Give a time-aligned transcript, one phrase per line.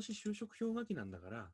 [0.00, 1.50] 年就職氷河期なんだから、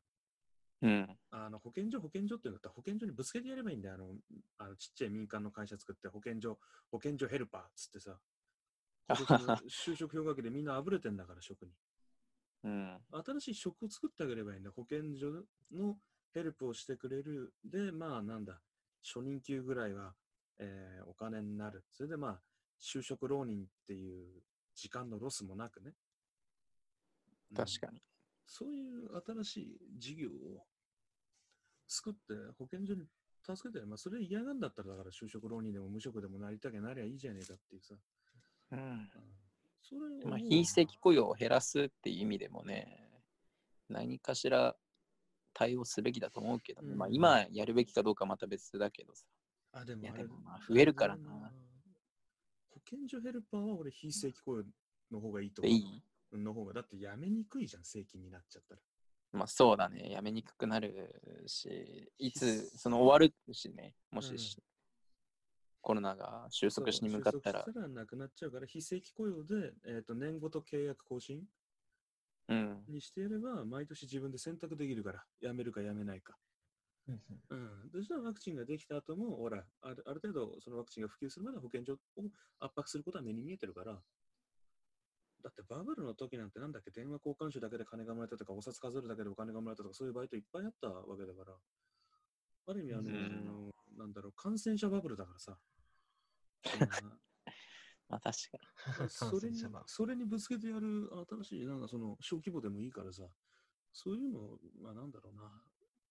[0.81, 1.17] うん。
[1.31, 3.95] あの保健所、保健所っていうんだったら保健所にぶつけてやればいいんだよ。
[3.95, 4.15] あの、
[4.57, 6.59] あのちっちゃい民間の会社作って、保健所、
[6.91, 8.19] 保健所ヘルパーっつってさ、
[9.07, 11.73] 今年の 就職氷河期でみんなあぶれてんだから、職に。
[12.63, 12.99] うん。
[13.11, 14.71] 新しい職を作ってあげればいいんだ。
[14.71, 15.99] 保健所の
[16.31, 17.53] ヘルプをしてくれる。
[17.63, 18.61] で、まあなんだ、
[19.03, 20.15] 初任給ぐらいは、
[20.57, 21.85] えーお金になる。
[21.91, 22.41] それでまあ、
[22.79, 24.43] 就職浪人っていう
[24.73, 25.95] 時間のロスもなくね。
[27.51, 28.01] うん確かに。
[28.45, 30.63] そういう新しい事業を
[31.87, 32.19] 作って
[32.57, 33.05] 保健所に
[33.45, 37.95] 助けて、まあそれ嫌なんだったらだから就職浪人でも無職でもなりたきゃなりゃいいじゃねえかっていうさ。
[38.71, 38.79] うん。
[38.79, 39.09] うん
[39.87, 43.21] それをまあ、非正規雇用を減らすっていう意味でもね、
[43.87, 44.75] 何かしら
[45.53, 49.25] 対応すべきだと思うけどね、まあうん今やるべきかどうかまた別だけどさ。
[49.73, 51.51] あ、でもでもまあ増えるからな
[52.71, 54.63] 保健所ヘルパーは俺非正規雇用
[55.11, 55.71] の方がいいと思う。
[55.71, 56.03] でいい？
[56.33, 58.81] の方が、だって辞めにくいじゃん、正規になっちゃったら。
[59.31, 64.37] まあそうだね、やめにくくなるし、いつその終わるしね、もし、うん。
[65.81, 67.63] コロナが収束しに向かったら。
[67.65, 71.43] そう収、束したらなくなっちゃうから、非正規雇用で、えー、と年ごと契約更新
[72.47, 76.37] うん、にしてやれば、毎年自分で選択できるから、辞めるか辞めないか。
[77.07, 77.21] うん。
[77.49, 77.89] うん。
[77.91, 81.97] そしたらワクチンができた後も、ほら、あるある程度そのワクチンが普及するまで保健所を
[82.59, 83.99] 圧迫することは目に見えてるから、
[85.45, 91.53] だってバブルの時なんてなんだっけ、電話交換手だけで金がもらえたとか、お札数えるだけでお金がもらえたとか、そういうバイトいっぱいあったわけだから、
[92.65, 93.97] ある意味、あのうん。
[93.99, 95.55] なんだろう、感染者バブルだからさ。
[98.09, 98.57] まあ確か
[99.01, 103.29] うん それにそれにぶつけてやる新しい、なんかその小規模でもいいからさ、
[103.93, 105.63] そういうのを、まあなんだろうな、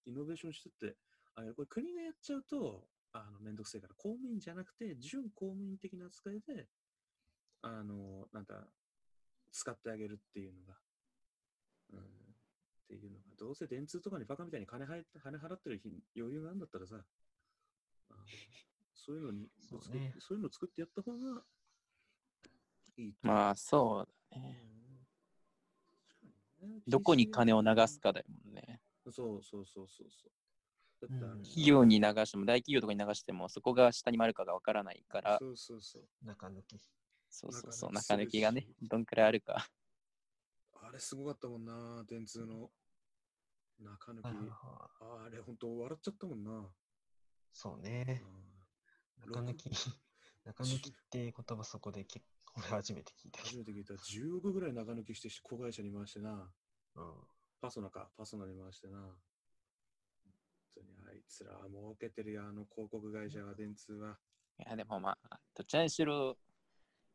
[0.06, 0.96] イノベーションしてって、
[1.34, 6.68] あこれ国がやっちゃうと、あのめんどくせえから、公務員じゃなくて、準公務員的な扱いで、
[7.62, 8.68] あの、なんか、
[9.54, 10.74] 使ってあげるっていうのが、
[11.92, 12.02] うん、っ
[12.88, 16.96] ていうのが、どうせ電通とかにバカみたいに金入金払ってる日余裕があるんだったらさ、
[18.94, 21.42] そういうのにそうねそういうのを作ってやった方が
[22.96, 23.34] いいとに。
[23.34, 24.48] まあそうだうんね。
[26.62, 28.80] ねどこに金を流すかだもんね。
[29.04, 30.28] そうそうそうそうそ
[31.04, 31.08] う。
[31.08, 36.02] だってあのうん企業に流しても、大企業とかに流しても、そこが下に回るかがわからないから、そうそうそう。
[36.24, 36.80] 中抜き。
[37.34, 39.66] そうそうそう、中抜きがねどんくらいあるか。
[40.72, 42.70] あれすごかったもんな、電通の
[43.80, 44.24] 中抜き。
[44.24, 46.70] はいはいはいあれ本当笑っちゃったもんな。
[47.52, 48.22] そうね。
[49.26, 49.70] うん中抜き、
[50.44, 53.94] 中抜き って言葉そこで結構俺初めて聞いたけ初めて聞いた。
[53.94, 56.52] 10億ぐらい中抜きして子会社に回してな。
[56.94, 57.28] ど。
[57.60, 59.00] パソナか、パソナに回してな。
[59.00, 59.16] 本
[60.74, 64.20] 当にあいつらは儲けてるよ、あの広告会社は、電通は。
[64.58, 66.38] いや、でもまあ、どちらにしろ、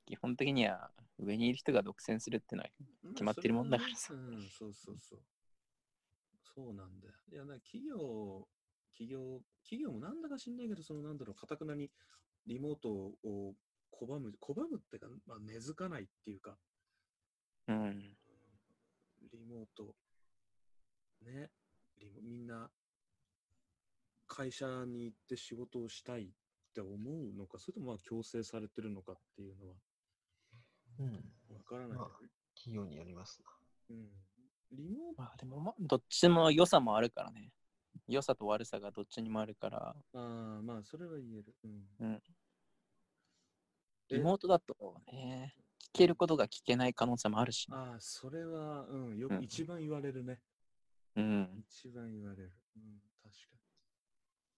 [0.09, 0.89] 基本的には
[1.19, 2.69] 上にいる人が独占するってのは、
[3.13, 4.15] 決まってるもんだからさ。
[4.15, 5.19] まあそうん、そうそうそう。
[6.55, 7.13] そうなんだよ。
[7.31, 8.47] いや、な企業、
[8.91, 11.91] 企業、企業もなんだか知んないけど、そのなんだろう、かたくなに
[12.47, 13.53] リモートを
[13.91, 16.57] 拒む、拒むってか、まあ、根付かないっていうか、
[17.67, 17.99] うん、
[19.31, 19.95] リモート、
[21.21, 21.51] ね、
[21.99, 22.71] リモみんな
[24.25, 26.27] 会社に行って仕事をしたいっ
[26.73, 29.75] て思うのか、それともまあ強制されてるのかっていうのは
[30.99, 31.13] うん。
[31.55, 32.09] わからないけど、まあ
[32.55, 33.41] 企業によります
[33.89, 34.09] うん。
[34.71, 37.51] リモートまあでもまあ、どっちも良さもあるからね。
[38.07, 40.17] 良さと悪さがどっちにもあるから、ああ、
[40.63, 41.55] まあ、それは言える。
[41.63, 41.87] うん。
[41.99, 42.21] うん
[44.11, 44.15] え？
[44.15, 45.55] リモートだとね、
[45.93, 50.41] 聞けることが聞けない可能性もあるしね、ああ、それは、うん、よくうん一番言われるね。
[51.15, 51.63] うん。
[51.69, 52.51] 一番言われる。
[52.75, 53.59] うん、確かに。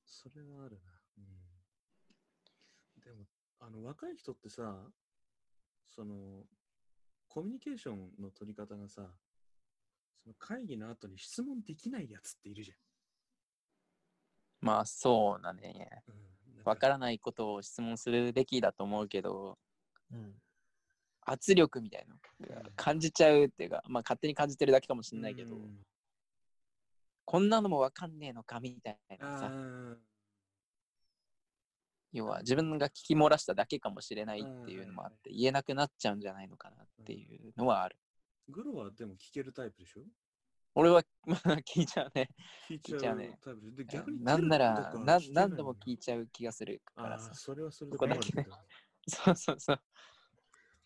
[0.05, 0.91] それはあるな。
[1.17, 3.01] うん。
[3.03, 3.25] でも、
[3.59, 4.87] あの、若い人ってさ、
[5.93, 6.43] その、
[7.27, 9.03] コミュニケーションの取り方がさ、
[10.23, 12.73] その会議の後に質問できないやつっているじ
[14.59, 15.89] まあそうだね。
[16.07, 16.13] ゃん。
[16.13, 16.63] うん。
[16.63, 19.57] わかららないことを質問するべきだと思うけど、
[20.11, 20.33] うん。
[21.23, 22.15] 圧力みたいな
[22.75, 25.77] 感じちゃうっていうか、まあ勝手に感じてるだけかもしれないけど、うん
[27.23, 29.95] こんなのもわかんねえのかみたいなあさ、あ、
[32.11, 37.97] 要は自分が聞き漏らしただけかもしれないっていうのもあって、言えなくなっちゃうんじゃないのかなっていうのはある。
[38.49, 40.01] グロはでも聞けるタイプでしょ？
[40.75, 42.29] 俺は、まあ、聞いちゃうね。
[42.69, 47.33] 聞いちゃうねタイプで逆になんならな何度も聞いちゃう気がするからさ。
[47.33, 48.57] それはそれでここだけ困るんだよ
[49.07, 49.81] そうそうそう。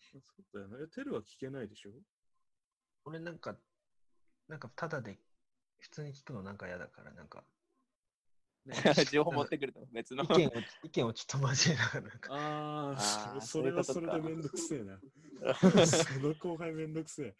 [0.00, 0.22] そう
[0.54, 0.84] だよね。
[0.84, 1.90] えテルは聞けないでしょ？
[3.04, 3.56] 俺なんか、
[4.48, 5.18] なんかただで
[5.78, 7.44] 普通に聞くのなんか嫌だから、なんかね
[9.12, 10.24] 情報持ってくると別の。
[10.24, 10.52] 意見を
[10.82, 12.94] 意見をちょっと交えながらなんか、あ
[13.36, 15.00] あそれはそれでめんどくせえな。
[15.86, 17.34] その後輩めんどくせえ。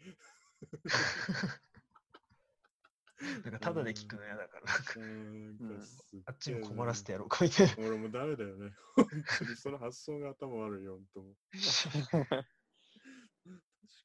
[3.44, 4.64] なんかただで聞くの嫌だから、
[6.26, 7.74] あっちも困らせてやろうかみたいな。
[7.78, 8.72] 俺もうダメだよね。
[8.94, 9.06] 本
[9.38, 11.36] 当にその発想が頭悪いよ、本当。
[12.22, 12.36] 確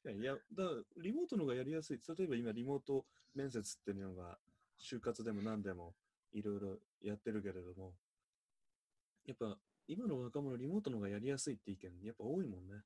[0.02, 2.00] かに、いや、だからリモートの方がやりやすい。
[2.16, 4.38] 例えば今、リモート面接っていうのが、
[4.80, 5.94] 就活でも何でも
[6.32, 7.92] いろいろやってるけれども、
[9.26, 9.56] やっぱ
[9.88, 12.82] 今の若者、リモートの方がやりやすいって意見、やっぱ多いもんね。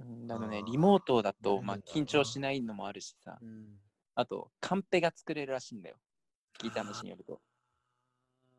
[0.00, 3.78] うんだからねリモートだと、まあ、緊張しないのもあるしさ、うん。
[4.14, 5.96] あと、カンペが作れるらしいんだよ。
[6.58, 7.40] 聞いた話によると。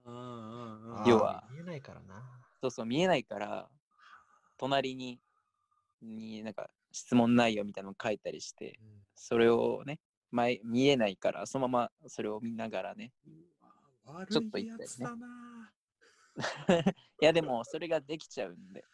[0.05, 1.09] ああ、ああ、ああ。
[1.09, 2.23] 要は見えないからな。
[2.61, 3.69] そうそう、見えないから、
[4.57, 5.19] 隣に、
[6.01, 9.99] になんか質問内容みたいなの書いたりして、うんそれをね、
[10.29, 13.11] 前見えないから、そのままそれを見ながらね。
[14.29, 15.73] ちょっと悪い言ったりねやつだな。
[17.21, 18.85] いや、でも、それができちゃうんで。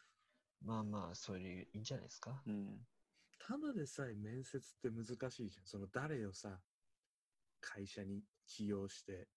[0.61, 2.41] まあまあ、そういう、いいんじゃないですか？
[2.45, 2.87] うん。
[3.37, 5.65] ただでさえ面接って難しいじゃん。
[5.65, 6.61] その誰をさ、
[7.59, 9.27] 会社に起用して、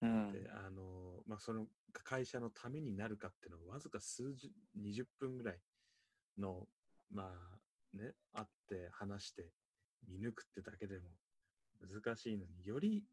[0.00, 0.32] うん。
[0.32, 5.60] で、あのまあ、その会社のためになるかっていうのは、わずか数十、20分ぐらい
[6.38, 6.66] の、
[7.10, 9.52] まあ、ね、会って話して
[10.08, 11.10] 見抜くってだけでも
[11.80, 13.04] 難しいのにより、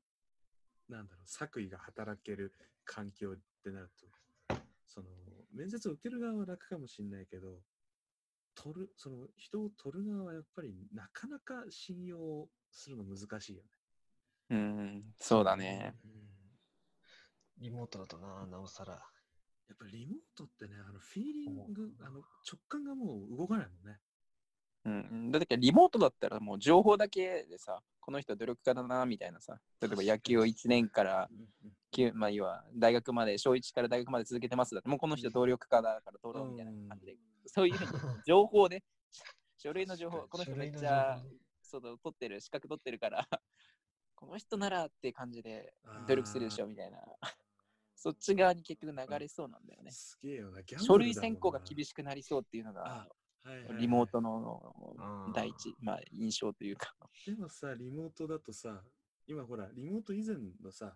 [0.89, 2.53] なんだろう、作為が働ける
[2.85, 4.55] 環境ってなると、
[4.87, 5.07] その、
[5.53, 7.61] 面接を受ける側は楽かもしれないけど、
[8.55, 13.69] 取る、その人を取る側はやっぱりなかなか信用するの難しいよね。
[14.49, 15.95] うん、そうだね。
[17.57, 18.93] リモートだとな、なおさら。
[18.93, 18.99] や
[19.73, 23.99] っぱりリモートってね、あのフィーリング、あの直感がもう動かないもんね。
[24.83, 25.31] うん。
[25.31, 29.57] だってリモートだったらもう情報だけでさ、この人努力家だな、みたいなさ。
[29.79, 31.29] 例えば野球を1年から
[31.93, 37.91] 9、まあ、要は大学まで、小1から大学まで続けてますだって、もうこの人努力家だから取ろうみたいな感じで、そういうふうに
[38.25, 38.83] 情報で、
[39.57, 41.21] 書類の情報、この人めっちゃ
[41.61, 43.27] そうだ取ってる、資格取ってるから、
[44.15, 45.73] この人ならって感じで
[46.07, 46.99] 努力するでしょみたいな。
[47.95, 49.91] そっち側に結局流れそうなんだよね。
[49.91, 50.63] すげえよな。
[50.63, 53.07] ギャンブル書類選考がだ厳しくなりそうっていうのが
[53.79, 54.61] リモートの
[55.33, 56.93] 第一、まあ、印象というか。
[57.25, 58.83] でもさ、リモートだとさ、
[59.27, 60.95] 今ほら、リモート以前のさ、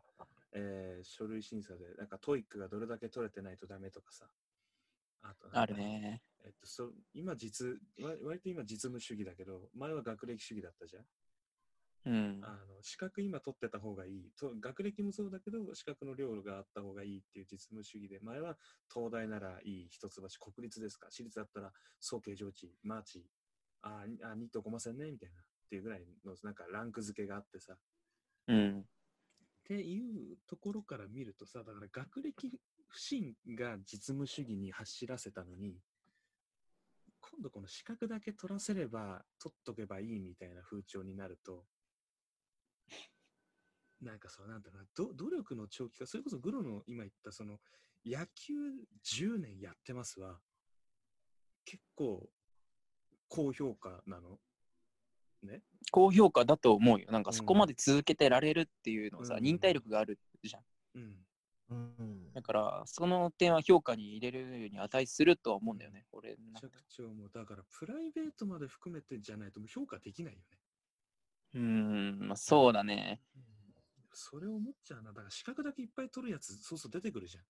[0.54, 4.26] えー書類審査で、なんか TOEIC がどれだけ取れてないとダメとかさ。
[5.22, 5.76] あとある。
[5.76, 6.22] ね。
[6.46, 7.68] えっと、そ今実、
[8.02, 11.04] わ割と今実務主義だけど、前は学歴主義だったじゃん。
[12.06, 12.40] うん。
[12.44, 14.54] あの資格今取ってた方がいいと。
[14.60, 18.58] 学歴もそうだけど、資格の量があった方がいいっていう実務主義で、前は
[18.94, 23.26] 東大ならいい、一橋、国立ですか、私立だったら総計上智、マーチ、
[23.82, 25.42] あー、あ2と5ませんね、みたいな。
[25.66, 27.76] っていうぐらいのなんかランク付けがあってさ。
[28.48, 28.80] うん。
[28.80, 28.84] っ
[29.68, 35.80] ていうところから見るとさ、だから学歴不信が実務主義に走らせたのに、
[37.20, 41.66] 今度この資格だけ取らせれば、取っとけばいいみたいな風潮になると、
[44.02, 47.60] なんかそう、なんだろうな、ど努力の長期化、それこそグロの今言ったその、
[48.06, 48.54] 野球
[49.04, 50.40] 10年やってますは、
[51.66, 52.30] 結構
[53.28, 54.40] 高評価なの？
[55.42, 55.62] ね？
[55.92, 57.08] 高評価だと思うよ。
[57.12, 60.62] なんかそこまで続けてられるっていうのはさ、うん忍耐力があるじゃん。
[60.96, 61.26] うん。
[61.70, 62.34] うん。
[62.34, 66.06] だから、その点は評価に入れるに値するとは思うんだよね。
[66.12, 67.30] 俺のめちゃくちゃ思う。
[67.34, 70.46] だから、プライベートまで含めてじゃないともう評価できないよね。
[71.56, 73.22] うーん、まあ、そうだね。
[74.16, 75.10] それを思っちゃうな。
[75.12, 77.44] だから資格だけいっぱい取るやつ、そうそう出てくるじゃん。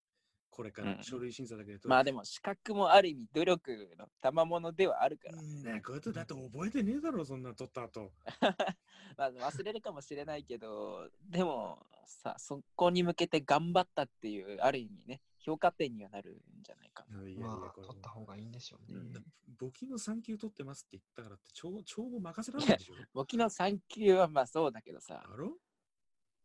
[0.49, 1.89] これからうん書類審査だけで取る。
[1.89, 5.37] まあでも資格もある意味努力の賜物ではあるから。
[5.37, 8.13] うんねこうやってだって覚えてねえだろ、そんなの取った後。
[9.17, 17.21] まあ忘れるかもしれないけど、でもさ、そこに向けて頑張ったっていう、ある意味ね、評価点にはなるんじゃないかな。
[17.21, 18.97] いやいや、まあ、これ取った方がいいんでしょうね。
[18.97, 19.25] うん
[19.57, 22.95] 簿記の3級取ってますって言ったからって、帳帳簿任せられないでしょ。
[23.13, 25.57] 簿記の3級はまあそうだけどさ、だろ？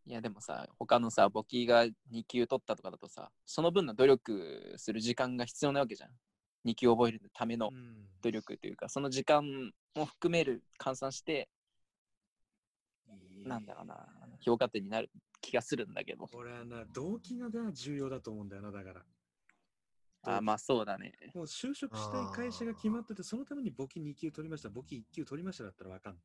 [0.06, 6.10] いやでもさ、他のさ、簿記が2級取ったとかだとさ、その分の努力する時間が必要なわけじゃん。
[6.64, 8.08] 2級覚えるためのうん。
[8.22, 11.48] 努力というか、その時間も含める、換算して、
[13.44, 14.06] なんだろうな、
[14.40, 16.26] 評価点になる気がするんだけど。
[16.26, 19.04] これはな、動機がな重要だと思うんだよな、だから。
[20.22, 21.12] あまあそうだね。
[21.34, 26.22] もう就職したい会社が決まってて、そのために簿記2級取りました、簿記1級取りましただったらわかんない。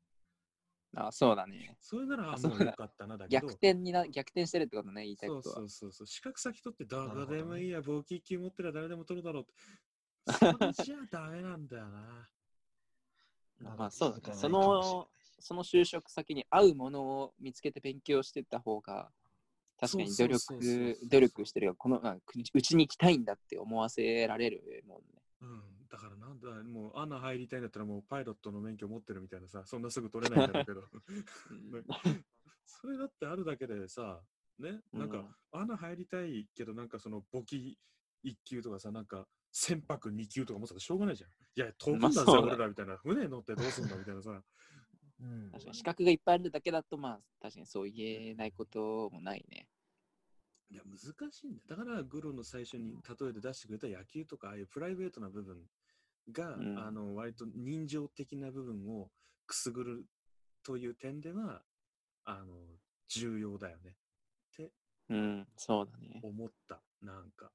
[0.95, 1.77] あそうだね。
[1.81, 3.47] それなら、あそうだもうよかったな、だけど。
[3.47, 5.55] 逆転にな、逆転してるってことね、言いたいそうことは。
[5.57, 6.07] そうそうそう。
[6.07, 9.53] 資格先取って誰でもいいや、簿記1級持ってりゃ誰でも取るだろうって。
[10.33, 12.29] それじゃダメなんだよな。
[13.77, 14.35] まあそうだね。
[14.35, 15.09] その、
[15.39, 19.11] その就職先に合うものを見つけて勉強してった方が、
[19.79, 21.75] 確かに努そうそうそうそう力そう、努力してるよ。
[21.75, 22.17] この、あ
[22.53, 25.21] うちに行きたいんだって思わせられるもんね。
[25.41, 25.74] うん。
[25.89, 30.81] だからなんだ、もう、アナ入りたいんだったらもうパイロットの免許持ってるみたいなさ、そんなすぐ取れないんだろうけど。
[32.65, 34.21] そそれだってあるだけでさ、
[34.59, 37.77] ね、なんか、穴入りたいけど、なんかその簿記
[38.23, 41.29] 1級とかさ、なんか船舶2級とか持ってたらしょうがないじゃん。
[41.29, 42.97] いや、飛ぶんだぜ、俺らみたいな。
[42.97, 44.31] 船乗ってどうすんだみたいなさ。
[45.17, 49.69] うん確かに資格がいっぱいあるだけだと、まあ、確かにそう言えないこともないね。
[50.71, 51.77] いや、難しいんだよ。
[51.77, 55.57] だから、グロの最初に例えで出してくれた野球とか、ああいうプライベートな部分
[56.31, 59.09] が、うんあの割と人情的な部分を
[59.45, 60.05] くすぐる
[60.63, 61.61] という点では、
[62.25, 62.55] あの
[63.07, 64.71] 重要だよねって
[65.09, 66.19] うん、そうだね。
[66.23, 66.81] 思った。
[67.01, 67.51] なんか、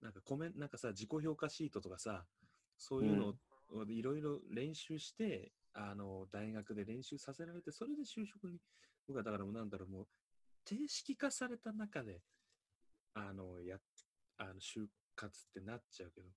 [0.00, 2.24] なんかコメンなんかさ、自己評価シートとかさ、
[2.78, 3.34] そういうの
[3.70, 8.58] をいろいろ練習して、あの大学で練習させられて、それで就職に、
[9.08, 10.06] 僕はだからもうなんだろう、もう
[10.64, 12.20] 定式化された中で、
[13.14, 13.78] あの、や、
[14.38, 16.28] あの、就活ってなっちゃうけど、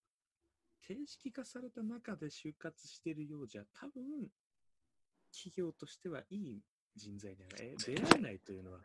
[0.81, 4.29] 定式化された中で就活してるようじゃ、多分、
[5.31, 6.61] 企業としてはいい
[6.95, 8.79] 人材にはえ出会えないというのは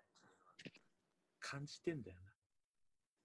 [1.41, 2.32] 感じてんだよな。